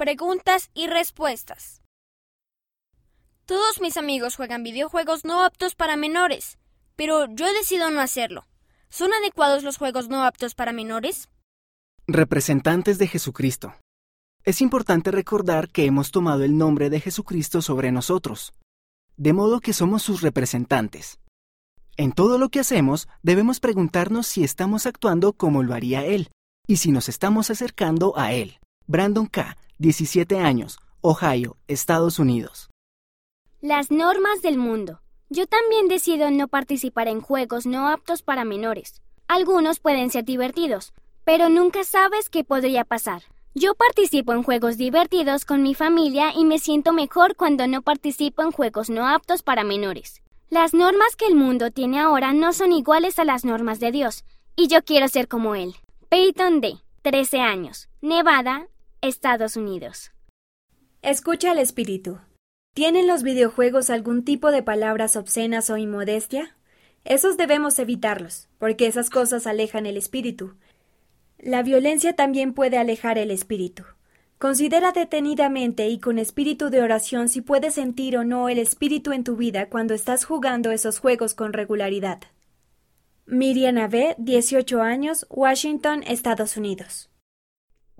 preguntas 0.00 0.70
y 0.72 0.86
respuestas. 0.86 1.82
Todos 3.44 3.82
mis 3.82 3.98
amigos 3.98 4.34
juegan 4.34 4.62
videojuegos 4.62 5.26
no 5.26 5.44
aptos 5.44 5.74
para 5.74 5.98
menores, 5.98 6.56
pero 6.96 7.26
yo 7.26 7.52
decido 7.52 7.90
no 7.90 8.00
hacerlo. 8.00 8.46
¿Son 8.88 9.12
adecuados 9.12 9.62
los 9.62 9.76
juegos 9.76 10.08
no 10.08 10.24
aptos 10.24 10.54
para 10.54 10.72
menores? 10.72 11.28
Representantes 12.06 12.96
de 12.96 13.08
Jesucristo. 13.08 13.74
Es 14.42 14.62
importante 14.62 15.10
recordar 15.10 15.68
que 15.68 15.84
hemos 15.84 16.12
tomado 16.12 16.44
el 16.44 16.56
nombre 16.56 16.88
de 16.88 17.00
Jesucristo 17.00 17.60
sobre 17.60 17.92
nosotros, 17.92 18.54
de 19.18 19.34
modo 19.34 19.60
que 19.60 19.74
somos 19.74 20.02
sus 20.02 20.22
representantes. 20.22 21.18
En 21.98 22.12
todo 22.12 22.38
lo 22.38 22.48
que 22.48 22.60
hacemos 22.60 23.06
debemos 23.22 23.60
preguntarnos 23.60 24.26
si 24.26 24.44
estamos 24.44 24.86
actuando 24.86 25.34
como 25.34 25.62
lo 25.62 25.74
haría 25.74 26.06
Él 26.06 26.30
y 26.66 26.78
si 26.78 26.90
nos 26.90 27.10
estamos 27.10 27.50
acercando 27.50 28.16
a 28.16 28.32
Él. 28.32 28.60
Brandon 28.86 29.26
K., 29.26 29.58
17 29.80 30.38
años, 30.38 30.78
Ohio, 31.00 31.56
Estados 31.66 32.18
Unidos. 32.18 32.68
Las 33.62 33.90
normas 33.90 34.42
del 34.42 34.58
mundo. 34.58 35.00
Yo 35.30 35.46
también 35.46 35.88
decido 35.88 36.30
no 36.30 36.48
participar 36.48 37.08
en 37.08 37.22
juegos 37.22 37.64
no 37.64 37.88
aptos 37.88 38.20
para 38.20 38.44
menores. 38.44 39.00
Algunos 39.26 39.80
pueden 39.80 40.10
ser 40.10 40.26
divertidos, 40.26 40.92
pero 41.24 41.48
nunca 41.48 41.82
sabes 41.84 42.28
qué 42.28 42.44
podría 42.44 42.84
pasar. 42.84 43.22
Yo 43.54 43.74
participo 43.74 44.34
en 44.34 44.42
juegos 44.42 44.76
divertidos 44.76 45.46
con 45.46 45.62
mi 45.62 45.74
familia 45.74 46.34
y 46.36 46.44
me 46.44 46.58
siento 46.58 46.92
mejor 46.92 47.34
cuando 47.34 47.66
no 47.66 47.80
participo 47.80 48.42
en 48.42 48.52
juegos 48.52 48.90
no 48.90 49.08
aptos 49.08 49.42
para 49.42 49.64
menores. 49.64 50.20
Las 50.50 50.74
normas 50.74 51.16
que 51.16 51.24
el 51.24 51.36
mundo 51.36 51.70
tiene 51.70 52.00
ahora 52.00 52.34
no 52.34 52.52
son 52.52 52.72
iguales 52.72 53.18
a 53.18 53.24
las 53.24 53.46
normas 53.46 53.80
de 53.80 53.92
Dios, 53.92 54.24
y 54.56 54.68
yo 54.68 54.84
quiero 54.84 55.08
ser 55.08 55.26
como 55.26 55.54
él. 55.54 55.74
Peyton 56.10 56.60
D., 56.60 56.74
13 57.00 57.40
años, 57.40 57.88
Nevada, 58.02 58.68
Estados 59.02 59.56
Unidos. 59.56 60.12
Escucha 61.00 61.52
al 61.52 61.58
espíritu. 61.58 62.18
¿Tienen 62.74 63.06
los 63.06 63.22
videojuegos 63.22 63.88
algún 63.88 64.24
tipo 64.24 64.50
de 64.50 64.62
palabras 64.62 65.16
obscenas 65.16 65.70
o 65.70 65.78
inmodestia? 65.78 66.56
Esos 67.04 67.36
debemos 67.38 67.78
evitarlos, 67.78 68.48
porque 68.58 68.86
esas 68.86 69.08
cosas 69.08 69.46
alejan 69.46 69.86
el 69.86 69.96
espíritu, 69.96 70.54
la 71.42 71.62
violencia 71.62 72.14
también 72.14 72.52
puede 72.52 72.76
alejar 72.76 73.16
el 73.16 73.30
espíritu. 73.30 73.84
Considera 74.38 74.92
detenidamente 74.92 75.88
y 75.88 75.98
con 75.98 76.18
espíritu 76.18 76.68
de 76.68 76.82
oración 76.82 77.30
si 77.30 77.40
puedes 77.40 77.74
sentir 77.74 78.18
o 78.18 78.24
no 78.24 78.50
el 78.50 78.58
espíritu 78.58 79.12
en 79.12 79.24
tu 79.24 79.36
vida 79.36 79.70
cuando 79.70 79.94
estás 79.94 80.26
jugando 80.26 80.70
esos 80.70 80.98
juegos 80.98 81.32
con 81.32 81.54
regularidad. 81.54 82.20
Miriam 83.24 83.78
Ave, 83.78 84.14
18 84.18 84.82
años, 84.82 85.26
Washington, 85.30 86.02
Estados 86.06 86.58
Unidos. 86.58 87.10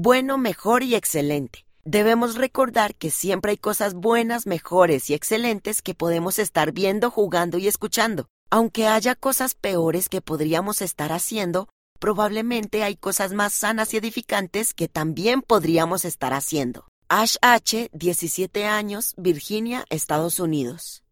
Bueno, 0.00 0.38
mejor 0.38 0.84
y 0.84 0.94
excelente. 0.94 1.66
Debemos 1.84 2.36
recordar 2.36 2.94
que 2.94 3.10
siempre 3.10 3.50
hay 3.50 3.56
cosas 3.56 3.94
buenas, 3.94 4.46
mejores 4.46 5.10
y 5.10 5.14
excelentes 5.14 5.82
que 5.82 5.92
podemos 5.92 6.38
estar 6.38 6.70
viendo, 6.70 7.10
jugando 7.10 7.58
y 7.58 7.66
escuchando. 7.66 8.28
Aunque 8.48 8.86
haya 8.86 9.16
cosas 9.16 9.56
peores 9.56 10.08
que 10.08 10.20
podríamos 10.20 10.82
estar 10.82 11.10
haciendo, 11.10 11.68
probablemente 11.98 12.84
hay 12.84 12.94
cosas 12.94 13.32
más 13.32 13.52
sanas 13.52 13.92
y 13.92 13.96
edificantes 13.96 14.72
que 14.72 14.86
también 14.86 15.42
podríamos 15.42 16.04
estar 16.04 16.32
haciendo. 16.32 16.86
Ash 17.08 17.34
H., 17.42 17.90
17 17.92 18.66
años, 18.66 19.14
Virginia, 19.16 19.84
Estados 19.90 20.38
Unidos. 20.38 21.02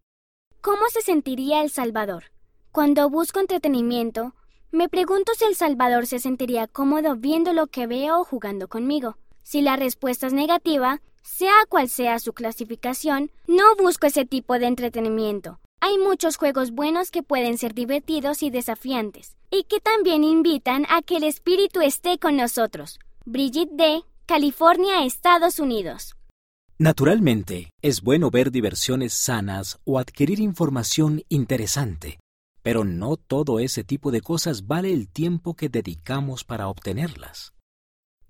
¿Cómo 0.61 0.89
se 0.93 1.03
sentiría 1.03 1.61
El 1.63 1.71
Salvador? 1.71 2.31
Cuando 2.71 3.11
busco 3.11 3.41
entretenimiento, 3.41 4.37
me 4.71 4.89
pregunto 4.89 5.33
si 5.37 5.45
El 5.45 5.55
Salvador 5.55 6.07
se 6.07 6.19
sentiría 6.19 6.67
cómodo 6.67 7.17
viendo 7.17 7.53
lo 7.53 7.67
que 7.67 7.87
veo 7.87 8.21
o 8.21 8.25
jugando 8.25 8.69
conmigo. 8.69 9.17
Si 9.43 9.63
la 9.63 9.77
respuesta 9.77 10.27
es 10.27 10.33
negativa, 10.33 11.01
sea 11.23 11.55
cual 11.69 11.89
sea 11.89 12.19
su 12.19 12.33
clasificación, 12.33 13.31
no 13.47 13.77
busco 13.77 14.07
ese 14.07 14.25
tipo 14.25 14.59
de 14.59 14.67
entretenimiento. 14.67 15.61
Hay 15.81 15.99
muchos 15.99 16.37
juegos 16.37 16.71
buenos 16.73 17.11
que 17.11 17.23
pueden 17.23 17.59
ser 17.59 17.75
divertidos 17.75 18.43
y 18.43 18.51
desafiantes, 18.51 19.37
y 19.51 19.65
que 19.65 19.81
también 19.81 20.25
invitan 20.25 20.87
a 20.89 21.03
que 21.03 21.17
el 21.17 21.25
espíritu 21.25 21.81
esté 21.81 22.19
con 22.19 22.37
nosotros. 22.37 22.99
Brigitte 23.25 23.73
D., 23.73 24.03
California, 24.27 25.05
Estados 25.05 25.59
Unidos. 25.59 26.17
Naturalmente, 26.79 27.71
es 27.83 28.03
bueno 28.03 28.31
ver 28.31 28.51
diversiones 28.51 29.15
sanas 29.15 29.79
o 29.85 29.99
adquirir 29.99 30.41
información 30.41 31.23
interesante, 31.29 32.19
pero 32.67 32.83
no 32.83 33.17
todo 33.17 33.61
ese 33.61 33.85
tipo 33.85 34.11
de 34.11 34.21
cosas 34.21 34.67
vale 34.67 34.93
el 34.93 35.09
tiempo 35.09 35.55
que 35.55 35.69
dedicamos 35.69 36.43
para 36.43 36.67
obtenerlas. 36.67 37.55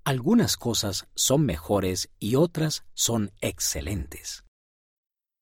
Algunas 0.03 0.57
cosas 0.57 1.07
son 1.15 1.43
mejores 1.43 2.09
y 2.19 2.35
otras 2.35 2.85
son 2.93 3.31
excelentes. 3.41 4.43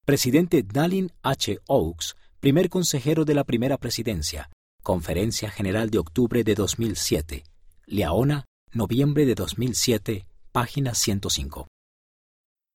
Presidente 0.06 0.64
Dallin 0.64 1.12
H. 1.24 1.60
Oaks, 1.68 2.16
primer 2.40 2.70
consejero 2.70 3.26
de 3.26 3.34
la 3.34 3.44
primera 3.44 3.78
presidencia, 3.78 4.50
Conferencia 4.82 5.50
General 5.50 5.90
de 5.90 5.98
octubre 5.98 6.46
de 6.46 6.56
2007, 6.56 7.44
Leona, 7.88 8.46
noviembre 8.72 9.26
de 9.26 9.36
2007, 9.36 10.26
página 10.54 10.96
105. 10.96 11.68